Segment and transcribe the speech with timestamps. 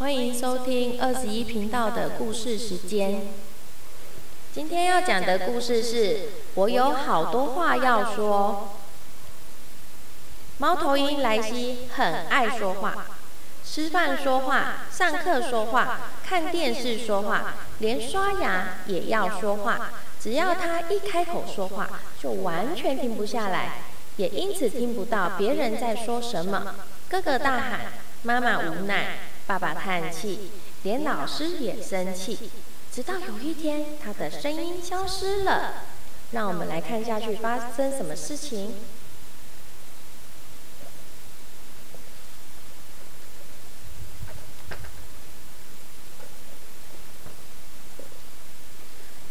[0.00, 3.20] 欢迎收听二十一频道的故事时间。
[4.50, 8.70] 今天要讲的故事是我有好多话要说。
[10.56, 13.08] 猫头鹰莱西很爱说话，
[13.62, 19.90] 吃饭说话，上课说话，看电视说话，连刷牙也要说话。
[20.18, 23.82] 只要他一开口说话，就完全停不下来，
[24.16, 26.74] 也因此听不到别人在说什么。
[27.10, 27.80] 哥哥大喊，
[28.22, 29.18] 妈妈无奈，
[29.50, 30.52] 爸爸叹气，
[30.84, 32.38] 连老师也生气。
[32.92, 35.86] 直到有一天，他的声音消失了。
[36.30, 38.76] 让我们来看下去发生什么事情。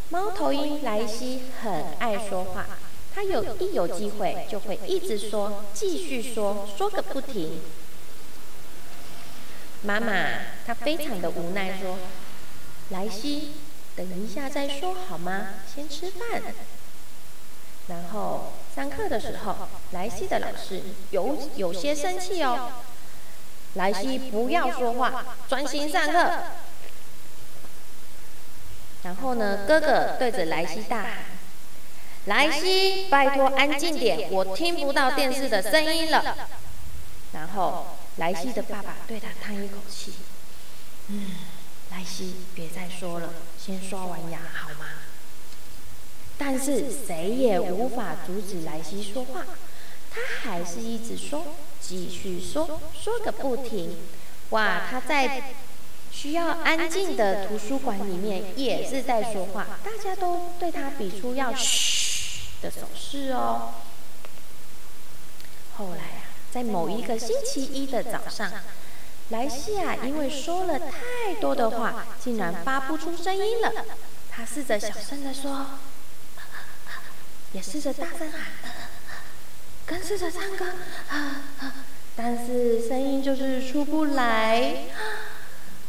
[0.10, 2.66] 猫头鹰莱西很爱说话，
[3.16, 7.62] 他有一有机会就会一直说，继续说，说个不停。
[9.84, 10.14] 妈妈，
[10.66, 11.98] 他非常的无奈说
[12.90, 13.54] ：“莱西，
[13.96, 15.48] 等一下再说好吗？
[15.74, 16.42] 先吃饭。”
[17.88, 20.82] 然后上课的时候，莱西的老师
[21.12, 22.72] 有有些生气哦。
[23.76, 26.32] 莱西不要说话，专心上课。
[29.04, 31.12] 然后呢，哥哥对着莱西大喊
[32.26, 36.36] ：“莱西，拜托安静点，我听不到电视的声音了。”
[37.32, 37.86] 然后
[38.20, 40.14] 莱西的爸爸对他叹一口气
[41.10, 41.32] ：“嗯，
[41.92, 44.86] 莱西，别再说了，先刷完牙好吗？”
[46.38, 49.46] 但是谁也无法阻止莱西说话，
[50.12, 53.98] 他还是一直说，继续说，说个不停。
[54.52, 55.56] 哇，他在。
[56.12, 63.76] 需要安静的图书馆里面也是在说话，大家都对他比出要嘘的手势哦。
[65.78, 68.52] 后来啊，在某一个星期一的早上，
[69.30, 73.72] 莱西啊因为说了太多的话，竟然发不出声音了。
[74.32, 75.66] 他试着小声的说，
[77.52, 78.74] 也试着大声喊，
[79.86, 80.66] 跟试着唱歌，
[82.16, 84.86] 但是声音就是出不来。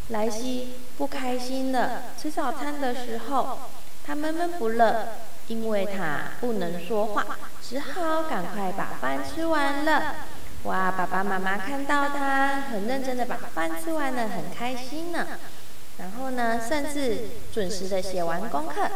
[0.08, 2.02] 莱西不开心了。
[2.20, 3.58] 吃早餐的时候，
[4.04, 5.08] 他闷闷不乐，
[5.46, 7.24] 因为他不能说话，
[7.62, 10.16] 只好赶快把饭吃完了。
[10.64, 15.26] 哇，爸爸妈妈看到他很认真的把饭吃完了，很开心呢。
[15.98, 18.90] 然后呢，甚至准时的写完功课。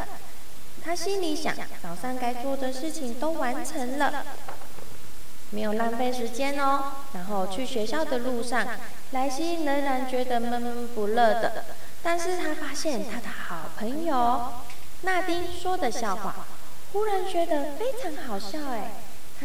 [0.84, 4.24] 他心里想，早上该做的事情都完成了，
[5.50, 6.92] 没有浪费时间哦。
[7.14, 8.66] 然后去学校的路上。
[9.12, 11.64] 莱西仍然觉得闷闷不乐的，
[12.02, 14.54] 但是他发现他的好朋友
[15.02, 16.46] 纳丁说的笑话，
[16.92, 18.90] 忽然觉得非常好笑哎。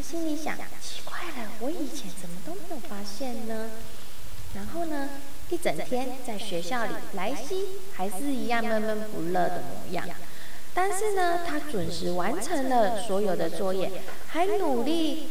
[0.02, 3.70] 心里想：奇怪了，我以前怎么都没有发现呢？
[4.56, 5.10] 然后呢，
[5.50, 10.08] 一整天在学校里，莱西还是一样闷闷不乐的模样。
[10.74, 13.92] 但是呢，他准时完成了所有的作业，
[14.30, 15.30] 还努力。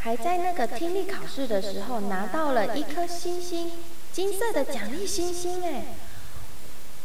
[0.00, 3.72] 还在那个听力考试的时候拿到了一颗星星，
[4.12, 5.86] 金色的奖励星星哎！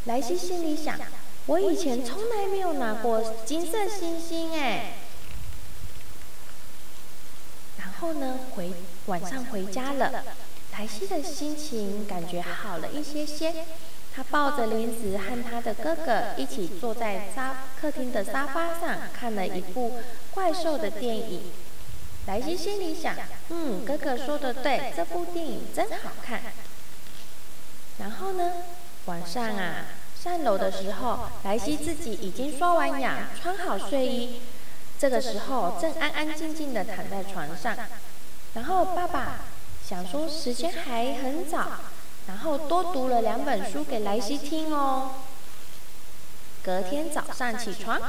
[0.04, 0.96] 莱西心里想：
[1.46, 4.94] 我以前从来没有拿过金色星星哎。
[7.78, 8.70] 然后呢，回
[9.06, 10.22] 晚上回家了，
[10.72, 13.64] 莱西的心情感觉好了一些些。
[14.14, 19.94] 他抱着零食和他的哥哥一起坐在沙客厅的沙发上，看了一部
[20.32, 21.50] 怪兽的电影。
[22.26, 23.16] 莱西心里想
[23.48, 26.42] ：“嗯，哥哥说的对，这部电影真好看。”
[27.98, 28.52] 然后呢，
[29.06, 29.86] 晚上啊，
[30.22, 34.40] 上楼的时候，莱西自己已经刷完牙，穿好睡衣，
[34.98, 37.76] 这个时候正安安静静的躺在床上。
[38.54, 39.40] 然后爸爸
[39.88, 41.72] 想说时间还很早，
[42.28, 45.12] 然后多读了两本书给莱西听哦。
[46.62, 48.00] 隔天早上起床，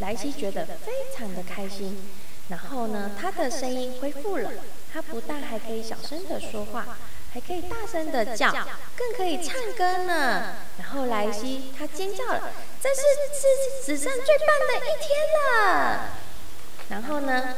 [0.00, 2.10] 莱西觉得非常的开心。
[2.48, 4.50] 然后呢，他的声音恢复了。
[4.92, 6.96] 他不但还可以小声的说话，
[7.34, 8.50] 还可以大声的叫，
[8.96, 10.56] 更可以唱歌呢。
[10.78, 12.50] 然后莱西他尖叫了，
[12.80, 13.02] 这是
[13.34, 14.46] 是史上最棒
[14.80, 16.00] 的一天了。
[16.88, 17.54] 然后呢，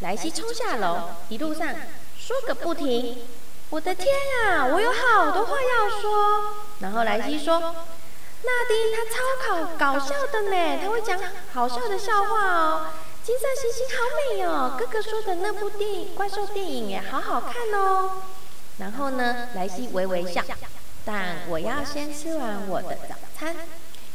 [0.00, 1.74] 莱西冲下楼，一路上
[2.18, 3.18] 说个不停。
[3.70, 4.06] 我的天
[4.46, 6.54] 啊，我有好多话要说。
[6.80, 11.18] 然后莱西说，纳丁他超搞搞笑的呢，他会讲
[11.54, 12.86] 好笑的笑话哦。
[13.24, 14.02] 金色星星好
[14.36, 14.76] 美哦！
[14.76, 18.22] 哥哥说的那部电影怪兽电影也好好看哦。
[18.78, 20.42] 然后呢，莱西微微笑，
[21.04, 23.54] 但我要先吃完我的早餐。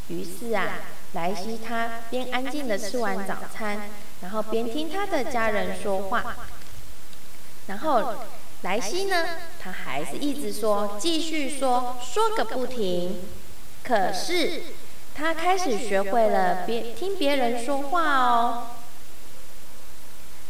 [0.10, 0.80] 于是啊，
[1.14, 3.90] 莱西他边安静的吃完早餐，
[4.22, 6.36] 然后边听他的家人说话。
[7.68, 8.16] 然后
[8.62, 9.26] 莱西呢，
[9.60, 13.22] 他还是一直说，继续说，说个不停。
[13.84, 14.64] 可是
[15.16, 18.68] 他开始学会了别听别人说话哦。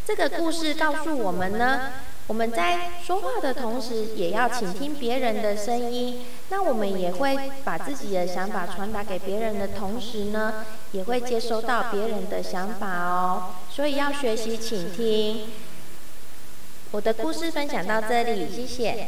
[0.06, 1.92] 这个故事告诉我们呢，
[2.27, 6.25] 我们在说话的同时，也要倾听别人的声音。
[6.50, 13.56] 那我们也会把自己的想法传达给别人的同时呢，也会接收到别人的想法哦。
[13.71, 15.47] 所以要学习倾听。
[16.91, 19.07] 我的故事分享到这里，谢谢。